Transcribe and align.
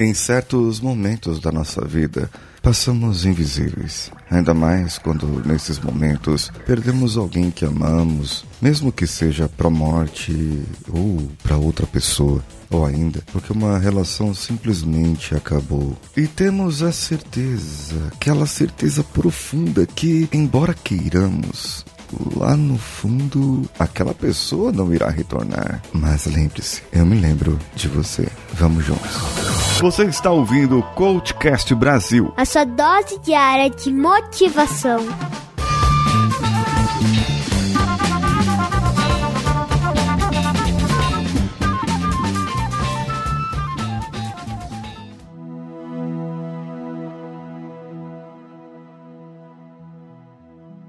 Em 0.00 0.14
certos 0.14 0.78
momentos 0.78 1.40
da 1.40 1.50
nossa 1.50 1.84
vida, 1.84 2.30
passamos 2.62 3.24
invisíveis. 3.24 4.12
Ainda 4.30 4.54
mais 4.54 4.96
quando, 4.96 5.44
nesses 5.44 5.80
momentos, 5.80 6.52
perdemos 6.64 7.16
alguém 7.16 7.50
que 7.50 7.64
amamos, 7.64 8.44
mesmo 8.62 8.92
que 8.92 9.08
seja 9.08 9.48
para 9.48 9.68
morte 9.68 10.62
ou 10.88 11.28
para 11.42 11.56
outra 11.56 11.84
pessoa. 11.84 12.44
Ou 12.70 12.86
ainda, 12.86 13.24
porque 13.32 13.52
uma 13.52 13.76
relação 13.76 14.32
simplesmente 14.32 15.34
acabou. 15.34 15.96
E 16.16 16.28
temos 16.28 16.80
a 16.80 16.92
certeza, 16.92 17.96
aquela 18.14 18.46
certeza 18.46 19.02
profunda 19.02 19.84
que, 19.84 20.28
embora 20.32 20.74
queiramos, 20.74 21.84
lá 22.36 22.56
no 22.56 22.78
fundo, 22.78 23.68
aquela 23.78 24.14
pessoa 24.14 24.72
não 24.72 24.92
irá 24.92 25.08
retornar. 25.08 25.82
Mas 25.92 26.26
lembre-se, 26.26 26.82
eu 26.92 27.04
me 27.04 27.18
lembro 27.18 27.58
de 27.74 27.88
você. 27.88 28.28
Vamos 28.54 28.84
juntos. 28.84 29.16
Você 29.80 30.04
está 30.04 30.30
ouvindo 30.30 30.78
o 30.78 30.82
Coachcast 30.94 31.74
Brasil 31.74 32.32
a 32.36 32.44
sua 32.44 32.64
dose 32.64 33.18
diária 33.20 33.70
de 33.70 33.92
motivação. 33.92 35.00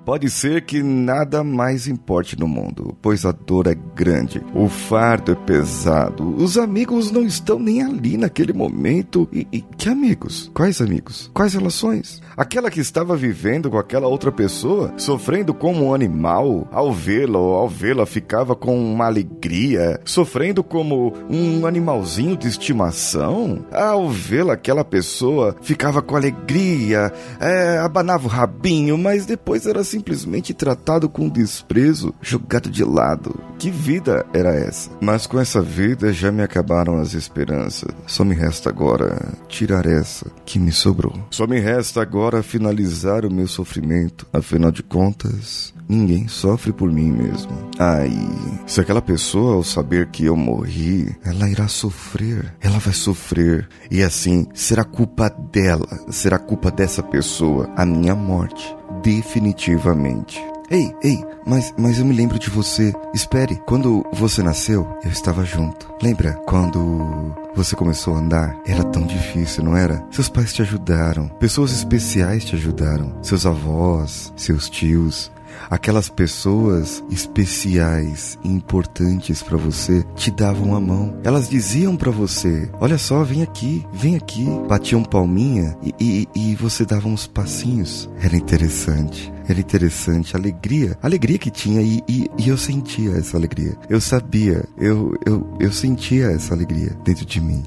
Pode 0.09 0.27
ser 0.27 0.65
que 0.65 0.81
nada 0.81 1.43
mais 1.43 1.85
importe 1.85 2.35
no 2.35 2.47
mundo, 2.47 2.97
pois 2.99 3.27
a 3.27 3.31
dor 3.31 3.67
é 3.67 3.75
grande, 3.99 4.41
o 4.55 4.69
fardo 4.69 5.33
é 5.33 5.35
pesado, 5.35 6.33
os 6.37 6.57
amigos 6.57 7.11
não 7.11 7.21
estão 7.21 7.59
nem 7.59 7.83
ali 7.83 8.15
naquele 8.15 8.53
momento. 8.53 9.27
E, 9.33 9.45
e 9.51 9.61
que 9.61 9.89
amigos? 9.89 10.49
Quais 10.53 10.79
amigos? 10.79 11.29
Quais 11.33 11.53
relações? 11.53 12.21
Aquela 12.37 12.71
que 12.71 12.79
estava 12.79 13.17
vivendo 13.17 13.69
com 13.69 13.77
aquela 13.77 14.07
outra 14.07 14.31
pessoa, 14.31 14.93
sofrendo 14.95 15.53
como 15.53 15.87
um 15.87 15.93
animal, 15.93 16.65
ao 16.71 16.93
vê-la 16.93 17.37
ou 17.37 17.55
ao 17.55 17.67
vê-la 17.67 18.05
ficava 18.05 18.55
com 18.55 18.79
uma 18.81 19.05
alegria, 19.07 19.99
sofrendo 20.05 20.63
como 20.63 21.13
um 21.29 21.65
animalzinho 21.65 22.37
de 22.37 22.47
estimação, 22.47 23.65
ao 23.69 24.09
vê-la 24.09 24.53
aquela 24.53 24.85
pessoa 24.85 25.53
ficava 25.61 26.01
com 26.01 26.15
alegria, 26.15 27.11
é, 27.41 27.79
abanava 27.79 28.27
o 28.27 28.31
rabinho, 28.31 28.97
mas 28.97 29.25
depois 29.25 29.65
era 29.65 29.83
simplesmente 29.83 30.53
tratado 30.53 31.09
com 31.09 31.27
desprezo, 31.27 32.13
jogado 32.21 32.69
de 32.69 32.85
lado. 32.85 33.37
Que 33.57 33.69
vida 33.89 34.23
era 34.31 34.53
essa? 34.53 34.91
Mas 35.01 35.25
com 35.25 35.39
essa 35.39 35.63
vida 35.63 36.13
já 36.13 36.31
me 36.31 36.43
acabaram 36.43 36.99
as 36.99 37.15
esperanças. 37.15 37.89
Só 38.05 38.23
me 38.23 38.35
resta 38.35 38.69
agora 38.69 39.33
tirar 39.47 39.87
essa 39.87 40.27
que 40.45 40.59
me 40.59 40.71
sobrou. 40.71 41.11
Só 41.31 41.47
me 41.47 41.59
resta 41.59 41.99
agora 41.99 42.43
finalizar 42.43 43.25
o 43.25 43.33
meu 43.33 43.47
sofrimento. 43.47 44.27
Afinal 44.31 44.71
de 44.71 44.83
contas, 44.83 45.73
ninguém 45.89 46.27
sofre 46.27 46.71
por 46.71 46.91
mim 46.91 47.11
mesmo. 47.11 47.51
Aí, 47.79 48.29
se 48.67 48.79
aquela 48.79 49.01
pessoa 49.01 49.55
ao 49.55 49.63
saber 49.63 50.09
que 50.11 50.25
eu 50.25 50.35
morri, 50.35 51.17
ela 51.25 51.49
irá 51.49 51.67
sofrer. 51.67 52.53
Ela 52.61 52.77
vai 52.77 52.93
sofrer. 52.93 53.67
E 53.89 54.03
assim, 54.03 54.45
será 54.53 54.83
culpa 54.83 55.29
dela, 55.51 55.87
será 56.11 56.37
culpa 56.37 56.69
dessa 56.69 57.01
pessoa 57.01 57.67
a 57.75 57.83
minha 57.87 58.13
morte 58.13 58.75
definitivamente. 59.01 60.39
Ei, 60.71 60.93
ei, 61.01 61.25
mas, 61.47 61.73
mas 61.77 61.97
eu 61.97 62.05
me 62.05 62.13
lembro 62.13 62.37
de 62.37 62.49
você. 62.49 62.93
Espere, 63.11 63.59
quando 63.65 64.05
você 64.13 64.43
nasceu, 64.43 64.87
eu 65.03 65.09
estava 65.09 65.43
junto. 65.43 65.91
Lembra 66.01 66.33
quando 66.45 67.33
você 67.55 67.75
começou 67.75 68.13
a 68.13 68.19
andar? 68.19 68.55
Era 68.67 68.83
tão 68.83 69.01
difícil, 69.01 69.63
não 69.63 69.75
era? 69.75 70.05
Seus 70.11 70.29
pais 70.29 70.53
te 70.53 70.61
ajudaram, 70.61 71.27
pessoas 71.39 71.71
especiais 71.71 72.45
te 72.45 72.55
ajudaram, 72.55 73.17
seus 73.23 73.47
avós, 73.47 74.31
seus 74.35 74.69
tios, 74.69 75.31
aquelas 75.69 76.07
pessoas 76.07 77.03
especiais 77.09 78.37
e 78.43 78.47
importantes 78.47 79.41
para 79.41 79.57
você 79.57 80.05
te 80.15 80.29
davam 80.29 80.75
a 80.75 80.79
mão. 80.79 81.17
Elas 81.23 81.49
diziam 81.49 81.97
para 81.97 82.11
você: 82.11 82.69
Olha 82.79 82.99
só, 82.99 83.23
vem 83.23 83.41
aqui, 83.41 83.83
vem 83.91 84.15
aqui. 84.15 84.45
Batiam 84.67 85.03
palminha 85.03 85.75
e, 85.81 86.27
e, 86.35 86.51
e 86.51 86.55
você 86.55 86.85
dava 86.85 87.07
uns 87.07 87.25
passinhos. 87.25 88.07
Era 88.21 88.37
interessante. 88.37 89.33
Era 89.49 89.59
interessante, 89.59 90.35
a 90.35 90.39
alegria, 90.39 90.95
a 91.01 91.07
alegria 91.07 91.39
que 91.39 91.49
tinha 91.49 91.81
e, 91.81 92.03
e, 92.07 92.29
e, 92.37 92.49
eu 92.49 92.55
sentia 92.55 93.17
essa 93.17 93.35
alegria. 93.35 93.75
Eu 93.89 93.99
sabia, 93.99 94.63
eu, 94.77 95.17
eu, 95.25 95.57
eu 95.59 95.71
sentia 95.71 96.27
essa 96.27 96.53
alegria 96.53 96.95
dentro 97.03 97.25
de 97.25 97.41
mim. 97.41 97.63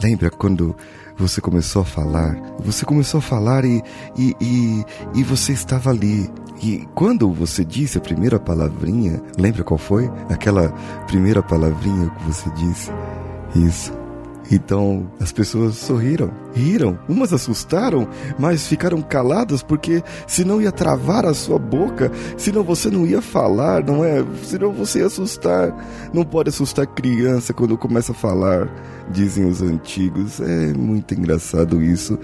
Lembra 0.00 0.30
quando 0.30 0.76
você 1.18 1.40
começou 1.40 1.82
a 1.82 1.84
falar? 1.84 2.36
Você 2.60 2.84
começou 2.84 3.18
a 3.18 3.20
falar 3.20 3.64
e, 3.64 3.82
e, 4.16 4.36
e, 4.40 4.84
e 5.12 5.22
você 5.24 5.52
estava 5.52 5.90
ali 5.90 6.30
e 6.62 6.86
quando 6.94 7.32
você 7.32 7.64
disse 7.64 7.98
a 7.98 8.00
primeira 8.00 8.38
palavrinha, 8.38 9.20
lembra 9.36 9.64
qual 9.64 9.76
foi? 9.76 10.08
Aquela 10.30 10.68
primeira 11.08 11.42
palavrinha 11.42 12.10
que 12.10 12.24
você 12.26 12.48
disse? 12.50 12.92
Isso. 13.56 14.03
Então 14.50 15.10
as 15.20 15.32
pessoas 15.32 15.76
sorriram, 15.76 16.30
riram, 16.54 16.98
umas 17.08 17.32
assustaram, 17.32 18.08
mas 18.38 18.66
ficaram 18.66 19.00
caladas 19.00 19.62
porque 19.62 20.02
senão 20.26 20.60
ia 20.60 20.70
travar 20.70 21.24
a 21.24 21.34
sua 21.34 21.58
boca, 21.58 22.10
senão 22.36 22.62
você 22.62 22.90
não 22.90 23.06
ia 23.06 23.22
falar, 23.22 23.84
não 23.84 24.04
é? 24.04 24.24
Senão 24.42 24.72
você 24.72 25.00
ia 25.00 25.06
assustar. 25.06 25.74
Não 26.12 26.24
pode 26.24 26.50
assustar 26.50 26.86
criança 26.86 27.52
quando 27.52 27.78
começa 27.78 28.12
a 28.12 28.14
falar, 28.14 28.68
dizem 29.10 29.46
os 29.46 29.62
antigos. 29.62 30.40
É 30.40 30.72
muito 30.74 31.14
engraçado 31.14 31.82
isso. 31.82 32.18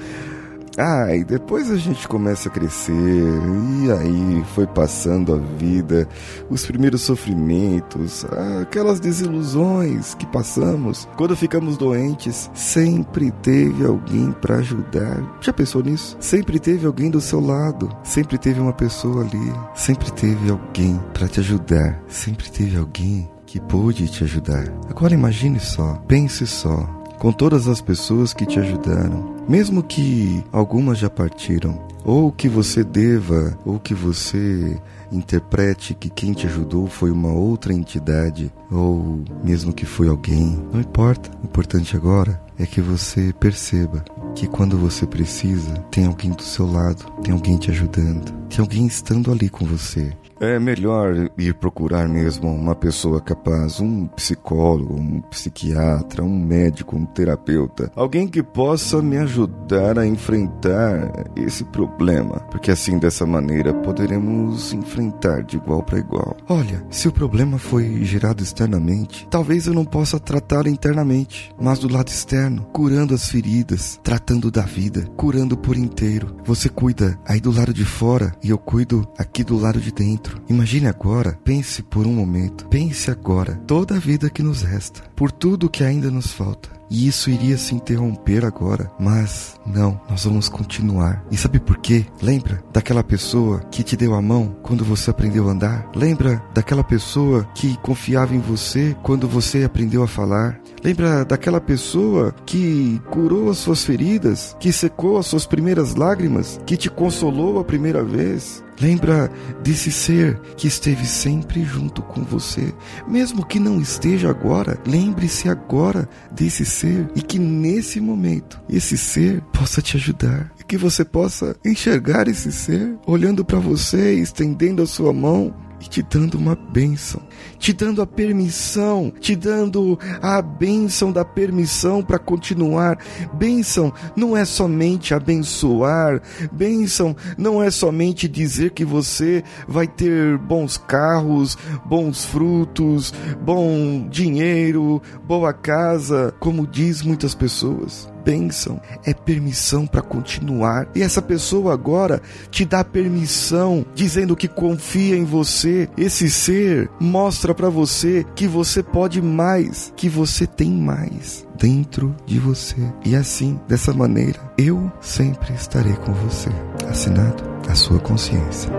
Ah, 0.79 1.15
e 1.15 1.25
depois 1.25 1.71
a 1.71 1.77
gente 1.77 2.07
começa 2.07 2.49
a 2.49 2.53
crescer, 2.53 2.93
e 2.93 3.91
aí 3.91 4.45
foi 4.55 4.67
passando 4.67 5.35
a 5.35 5.39
vida, 5.39 6.09
os 6.49 6.65
primeiros 6.65 7.03
sofrimentos, 7.03 8.25
aquelas 8.63 9.01
desilusões 9.01 10.15
que 10.15 10.27
passamos. 10.27 11.09
Quando 11.17 11.37
ficamos 11.37 11.77
doentes, 11.77 12.51
sempre 12.55 13.31
teve 13.31 13.85
alguém 13.85 14.33
para 14.33 14.57
ajudar. 14.57 15.39
Já 15.41 15.53
pensou 15.53 15.83
nisso? 15.83 16.17
Sempre 16.21 16.59
teve 16.59 16.87
alguém 16.87 17.11
do 17.11 17.21
seu 17.21 17.41
lado, 17.41 17.91
sempre 18.05 18.39
teve 18.39 18.61
uma 18.61 18.73
pessoa 18.73 19.23
ali, 19.23 19.53
sempre 19.75 20.11
teve 20.13 20.51
alguém 20.51 21.01
para 21.13 21.29
te 21.29 21.41
ajudar, 21.41 22.01
sempre 22.07 22.51
teve 22.51 22.77
alguém 22.77 23.29
que 23.45 23.61
pôde 23.61 24.09
te 24.09 24.23
ajudar. 24.23 24.65
Agora 24.89 25.13
imagine 25.13 25.59
só, 25.59 25.95
pense 26.07 26.47
só, 26.47 27.00
com 27.21 27.31
todas 27.31 27.69
as 27.69 27.83
pessoas 27.83 28.33
que 28.33 28.47
te 28.47 28.59
ajudaram, 28.59 29.37
mesmo 29.47 29.83
que 29.83 30.43
algumas 30.51 30.97
já 30.97 31.11
partiram, 31.11 31.79
ou 32.03 32.33
que 32.33 32.49
você 32.49 32.83
deva, 32.83 33.59
ou 33.63 33.79
que 33.79 33.93
você 33.93 34.81
interprete 35.13 35.93
que 35.93 36.09
quem 36.09 36.33
te 36.33 36.47
ajudou 36.47 36.87
foi 36.87 37.11
uma 37.11 37.31
outra 37.31 37.75
entidade, 37.75 38.51
ou 38.73 39.23
mesmo 39.45 39.71
que 39.71 39.85
foi 39.85 40.09
alguém, 40.09 40.59
não 40.73 40.81
importa. 40.81 41.31
O 41.43 41.45
importante 41.45 41.95
agora 41.95 42.41
é 42.59 42.65
que 42.65 42.81
você 42.81 43.35
perceba 43.39 44.03
que 44.35 44.47
quando 44.47 44.79
você 44.79 45.07
precisa, 45.07 45.75
tem 45.91 46.07
alguém 46.07 46.31
do 46.31 46.43
seu 46.43 46.71
lado, 46.71 47.05
tem 47.23 47.33
alguém 47.33 47.57
te 47.57 47.71
ajudando, 47.71 48.33
tem 48.49 48.61
alguém 48.61 48.87
estando 48.87 49.31
ali 49.31 49.49
com 49.49 49.65
você. 49.65 50.13
É 50.41 50.59
melhor 50.59 51.31
ir 51.37 51.53
procurar 51.55 52.09
mesmo 52.09 52.49
uma 52.49 52.75
pessoa 52.75 53.21
capaz, 53.21 53.79
um 53.79 54.07
psicólogo, 54.07 54.95
um 54.95 55.21
psiquiatra, 55.21 56.25
um 56.25 56.39
médico, 56.39 56.97
um 56.97 57.05
terapeuta, 57.05 57.93
alguém 57.95 58.27
que 58.27 58.43
possa 58.43 59.03
me 59.03 59.19
ajudar 59.19 59.99
a 59.99 60.07
enfrentar 60.07 61.31
esse 61.37 61.63
problema, 61.65 62.41
porque 62.51 62.71
assim 62.71 62.99
dessa 62.99 63.27
maneira 63.27 63.75
poderemos 63.75 64.73
enfrentar 64.73 65.43
de 65.43 65.59
igual 65.59 65.83
para 65.83 65.99
igual. 65.99 66.35
Olha, 66.49 66.83
se 66.89 67.07
o 67.07 67.13
problema 67.13 67.59
foi 67.59 68.03
gerado 68.05 68.43
externamente, 68.43 69.29
talvez 69.31 69.67
eu 69.67 69.75
não 69.75 69.85
possa 69.85 70.19
tratar 70.19 70.67
internamente, 70.67 71.55
mas 71.61 71.81
do 71.81 71.93
lado 71.93 72.09
externo, 72.09 72.63
curando 72.73 73.13
as 73.13 73.29
feridas, 73.29 74.01
tratando 74.03 74.20
da 74.51 74.63
vida, 74.63 75.07
curando 75.17 75.57
por 75.57 75.77
inteiro. 75.77 76.37
Você 76.45 76.69
cuida 76.69 77.19
aí 77.27 77.41
do 77.41 77.51
lado 77.51 77.75
de 77.75 77.85
fora 77.85 78.33
e 78.43 78.51
eu 78.51 78.59
cuido 78.59 79.07
aqui 79.19 79.43
do 79.43 79.59
lado 79.59 79.81
de 79.81 79.93
dentro. 79.93 80.41
Imagine 80.49 80.87
agora, 80.87 81.39
pense 81.45 81.83
por 81.83 82.07
um 82.07 82.13
momento, 82.13 82.67
pense 82.69 83.11
agora, 83.11 83.57
toda 83.67 83.97
a 83.97 83.99
vida 83.99 84.31
que 84.31 84.43
nos 84.43 84.63
resta, 84.63 85.03
por 85.17 85.33
tudo 85.33 85.69
que 85.69 85.83
ainda 85.83 86.11
nos 86.11 86.33
falta. 86.33 86.80
E 86.91 87.07
isso 87.07 87.31
iria 87.31 87.57
se 87.57 87.75
interromper 87.75 88.45
agora, 88.45 88.91
mas 88.99 89.55
não, 89.65 90.01
nós 90.11 90.25
vamos 90.25 90.49
continuar. 90.49 91.25
E 91.31 91.37
sabe 91.37 91.61
por 91.61 91.79
quê? 91.79 92.05
Lembra 92.21 92.63
daquela 92.73 93.05
pessoa 93.05 93.61
que 93.71 93.85
te 93.85 93.97
deu 93.97 94.15
a 94.15 94.21
mão 94.21 94.57
quando 94.63 94.85
você 94.85 95.11
aprendeu 95.11 95.49
a 95.49 95.53
andar? 95.53 95.89
Lembra 95.95 96.43
daquela 96.53 96.83
pessoa 96.83 97.47
que 97.55 97.77
confiava 97.79 98.35
em 98.35 98.41
você 98.41 98.97
quando 99.03 99.29
você 99.29 99.63
aprendeu 99.63 100.03
a 100.03 100.09
falar? 100.09 100.61
Lembra 100.83 101.25
daquela 101.25 101.61
pessoa 101.61 102.35
que 102.45 103.01
curou 103.11 103.51
as 103.51 103.59
suas 103.59 103.85
feridas, 103.85 104.57
que 104.59 104.73
secou 104.73 105.19
as 105.19 105.27
suas 105.27 105.47
primeiras 105.47 105.95
lágrimas, 105.95 106.61
que 106.67 106.77
te 106.77 106.91
consolou 106.91 107.61
a 107.61 107.65
primeira 107.65 108.03
vez? 108.03 108.65
Lembra 108.81 109.31
desse 109.63 109.93
ser 109.93 110.41
que 110.57 110.67
esteve 110.67 111.07
sempre 111.07 111.63
junto 111.65 112.03
com 112.03 112.23
você, 112.23 112.73
mesmo 113.07 113.45
que 113.45 113.61
não 113.61 113.81
esteja 113.81 114.31
agora. 114.31 114.79
Lembre-se 114.87 115.49
agora 115.49 116.09
desse 116.31 116.65
ser 116.65 117.09
e 117.15 117.21
que 117.21 117.39
nesse 117.39 118.01
momento 118.01 118.61
esse 118.69 118.97
ser 118.97 119.43
possa 119.53 119.83
te 119.83 119.97
ajudar 119.97 120.51
e 120.59 120.65
que 120.65 120.79
você 120.79 121.05
possa 121.05 121.55
enxergar 121.65 122.27
esse 122.29 122.51
ser 122.51 122.97
olhando 123.07 123.45
para 123.45 123.59
você, 123.59 124.15
estendendo 124.15 124.83
a 124.83 124.87
sua 124.87 125.13
mão 125.13 125.55
e 125.81 125.89
te 125.89 126.03
dando 126.03 126.35
uma 126.37 126.55
bênção, 126.55 127.23
te 127.59 127.73
dando 127.73 128.03
a 128.03 128.07
permissão, 128.07 129.13
te 129.19 129.35
dando 129.35 129.99
a 130.21 130.43
bênção 130.43 131.11
da 131.11 131.25
permissão 131.25 132.03
para 132.03 132.19
continuar. 132.19 132.99
Bênção 133.33 133.93
não 134.15 134.37
é 134.37 134.45
somente 134.45 135.15
abençoar, 135.15 136.21
bênção 136.53 137.17
não 137.39 137.63
é 137.63 137.71
somente 137.71 138.29
dizer 138.29 138.73
que 138.73 138.85
você 138.85 139.43
vai 139.67 139.87
ter 139.87 140.37
bons 140.39 140.77
carros, 140.77 141.57
bons 141.87 142.25
frutos, 142.25 143.13
bom 143.43 144.07
dinheiro, 144.09 145.01
boa 145.27 145.53
casa, 145.53 146.35
como 146.39 146.67
diz 146.67 147.03
muitas 147.03 147.35
pessoas 147.35 148.11
bênção, 148.25 148.81
é 149.05 149.13
permissão 149.13 149.87
para 149.87 150.03
continuar. 150.03 150.89
E 150.95 151.03
essa 151.03 151.23
pessoa 151.23 151.73
agora 151.73 152.21
te 152.51 152.65
dá 152.65 152.85
permissão, 152.85 153.85
dizendo 153.95 154.37
que 154.37 154.49
confia 154.49 155.17
em 155.17 155.25
você. 155.25 155.89
Esse 155.97 156.31
ser 156.31 156.91
mostra 157.01 157.55
para 157.55 157.69
você 157.69 158.25
que 158.35 158.47
você 158.47 158.83
pode 158.83 159.21
mais, 159.23 159.93
que 159.97 160.09
você 160.09 160.47
tem 160.47 160.71
mais 160.71 161.47
dentro 161.59 162.15
de 162.27 162.39
você. 162.39 162.81
E 163.05 163.15
assim, 163.15 163.61
dessa 163.69 163.93
maneira, 163.93 164.41
eu 164.57 164.91
sempre 165.01 165.53
estarei 165.55 165.95
com 165.95 166.13
você. 166.13 166.51
Assinado 166.89 167.43
a 167.69 167.75
sua 167.75 167.99
consciência. 168.01 168.71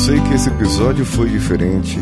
Sei 0.00 0.18
que 0.22 0.32
esse 0.32 0.48
episódio 0.48 1.04
foi 1.04 1.28
diferente, 1.28 1.98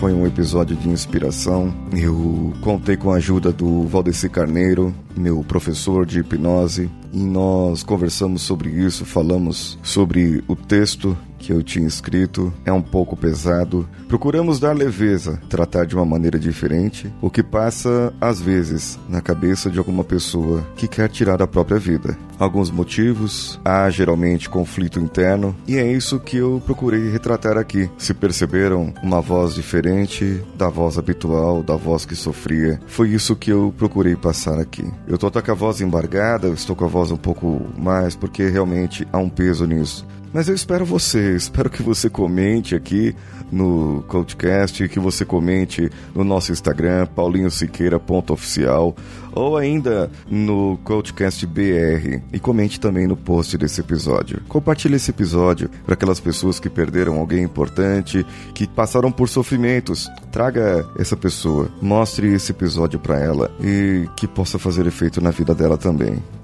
foi 0.00 0.14
um 0.14 0.26
episódio 0.26 0.74
de 0.74 0.88
inspiração. 0.88 1.72
Eu 1.94 2.54
contei 2.62 2.96
com 2.96 3.12
a 3.12 3.16
ajuda 3.16 3.52
do 3.52 3.86
Valdeci 3.86 4.30
Carneiro, 4.30 4.94
meu 5.14 5.44
professor 5.44 6.06
de 6.06 6.20
hipnose, 6.20 6.90
e 7.12 7.18
nós 7.18 7.82
conversamos 7.82 8.40
sobre 8.40 8.70
isso, 8.70 9.04
falamos 9.04 9.78
sobre 9.82 10.42
o 10.48 10.56
texto 10.56 11.16
que 11.42 11.52
eu 11.52 11.62
tinha 11.62 11.86
escrito 11.86 12.52
é 12.64 12.72
um 12.72 12.80
pouco 12.80 13.16
pesado. 13.16 13.86
Procuramos 14.06 14.60
dar 14.60 14.76
leveza, 14.76 15.40
tratar 15.48 15.84
de 15.84 15.96
uma 15.96 16.04
maneira 16.04 16.38
diferente, 16.38 17.12
o 17.20 17.28
que 17.28 17.42
passa, 17.42 18.14
às 18.20 18.40
vezes, 18.40 18.98
na 19.08 19.20
cabeça 19.20 19.68
de 19.68 19.78
alguma 19.78 20.04
pessoa 20.04 20.64
que 20.76 20.86
quer 20.86 21.08
tirar 21.08 21.42
a 21.42 21.46
própria 21.46 21.78
vida. 21.78 22.16
Alguns 22.38 22.70
motivos, 22.70 23.60
há 23.64 23.90
geralmente 23.90 24.48
conflito 24.48 25.00
interno, 25.00 25.54
e 25.66 25.76
é 25.76 25.92
isso 25.92 26.20
que 26.20 26.36
eu 26.36 26.62
procurei 26.64 27.10
retratar 27.10 27.58
aqui. 27.58 27.90
Se 27.98 28.14
perceberam 28.14 28.94
uma 29.02 29.20
voz 29.20 29.54
diferente 29.54 30.40
da 30.56 30.68
voz 30.68 30.98
habitual, 30.98 31.62
da 31.62 31.76
voz 31.76 32.04
que 32.04 32.14
sofria, 32.14 32.80
foi 32.86 33.10
isso 33.10 33.34
que 33.34 33.50
eu 33.50 33.74
procurei 33.76 34.14
passar 34.14 34.58
aqui. 34.58 34.88
Eu 35.08 35.18
tô 35.18 35.30
com 35.30 35.50
a 35.50 35.54
voz 35.54 35.80
embargada, 35.80 36.48
estou 36.48 36.76
com 36.76 36.84
a 36.84 36.88
voz 36.88 37.10
um 37.10 37.16
pouco 37.16 37.62
mais, 37.76 38.14
porque 38.14 38.46
realmente 38.48 39.06
há 39.12 39.18
um 39.18 39.28
peso 39.28 39.66
nisso. 39.66 40.06
Mas 40.32 40.48
eu 40.48 40.54
espero 40.54 40.84
você, 40.84 41.36
espero 41.36 41.68
que 41.68 41.82
você 41.82 42.08
comente 42.08 42.74
aqui 42.74 43.14
no 43.50 44.02
Coachcast, 44.08 44.88
que 44.88 44.98
você 44.98 45.26
comente 45.26 45.90
no 46.14 46.24
nosso 46.24 46.52
Instagram, 46.52 47.06
paulinhosiqueira.oficial, 47.06 48.96
ou 49.34 49.58
ainda 49.58 50.10
no 50.26 50.78
Coachcast 50.84 51.46
BR, 51.46 52.22
e 52.32 52.40
comente 52.40 52.80
também 52.80 53.06
no 53.06 53.16
post 53.16 53.58
desse 53.58 53.82
episódio. 53.82 54.40
Compartilhe 54.48 54.96
esse 54.96 55.10
episódio 55.10 55.68
para 55.84 55.94
aquelas 55.94 56.18
pessoas 56.18 56.58
que 56.58 56.70
perderam 56.70 57.18
alguém 57.18 57.44
importante, 57.44 58.24
que 58.54 58.66
passaram 58.66 59.12
por 59.12 59.28
sofrimentos. 59.28 60.10
Traga 60.30 60.88
essa 60.98 61.16
pessoa, 61.16 61.70
mostre 61.80 62.32
esse 62.32 62.52
episódio 62.52 62.98
para 62.98 63.20
ela 63.20 63.50
e 63.60 64.08
que 64.16 64.26
possa 64.26 64.58
fazer 64.58 64.86
efeito 64.86 65.20
na 65.20 65.30
vida 65.30 65.54
dela 65.54 65.76
também. 65.76 66.22